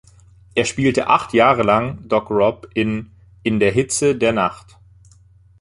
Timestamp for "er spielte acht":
0.55-1.31